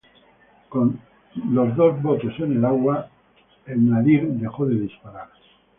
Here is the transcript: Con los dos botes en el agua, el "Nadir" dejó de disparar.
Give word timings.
Con 0.67 0.99
los 1.51 1.75
dos 1.75 2.01
botes 2.01 2.33
en 2.39 2.53
el 2.53 2.65
agua, 2.65 3.07
el 3.67 3.87
"Nadir" 3.87 4.25
dejó 4.29 4.65
de 4.65 4.73
disparar. 4.73 5.29